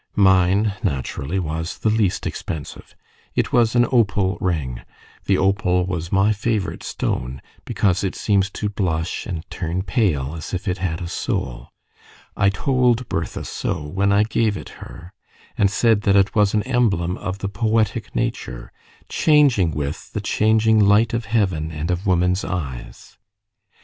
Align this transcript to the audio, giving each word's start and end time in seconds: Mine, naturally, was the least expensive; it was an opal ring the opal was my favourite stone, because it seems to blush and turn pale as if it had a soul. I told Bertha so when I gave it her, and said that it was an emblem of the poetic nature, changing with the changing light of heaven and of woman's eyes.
Mine, 0.15 0.73
naturally, 0.81 1.37
was 1.37 1.77
the 1.77 1.91
least 1.91 2.25
expensive; 2.25 2.95
it 3.35 3.53
was 3.53 3.75
an 3.75 3.85
opal 3.91 4.35
ring 4.41 4.81
the 5.25 5.37
opal 5.37 5.85
was 5.85 6.11
my 6.11 6.33
favourite 6.33 6.81
stone, 6.81 7.39
because 7.65 8.03
it 8.03 8.15
seems 8.15 8.49
to 8.49 8.67
blush 8.67 9.27
and 9.27 9.47
turn 9.51 9.83
pale 9.83 10.33
as 10.35 10.55
if 10.55 10.67
it 10.67 10.79
had 10.79 11.01
a 11.03 11.07
soul. 11.07 11.69
I 12.35 12.49
told 12.49 13.07
Bertha 13.09 13.45
so 13.45 13.83
when 13.83 14.11
I 14.11 14.23
gave 14.23 14.57
it 14.57 14.69
her, 14.81 15.13
and 15.55 15.69
said 15.69 16.01
that 16.01 16.15
it 16.15 16.33
was 16.33 16.55
an 16.55 16.63
emblem 16.63 17.15
of 17.19 17.37
the 17.37 17.47
poetic 17.49 18.15
nature, 18.15 18.71
changing 19.07 19.69
with 19.69 20.13
the 20.13 20.19
changing 20.21 20.79
light 20.79 21.13
of 21.13 21.25
heaven 21.25 21.69
and 21.71 21.91
of 21.91 22.07
woman's 22.07 22.43
eyes. 22.43 23.19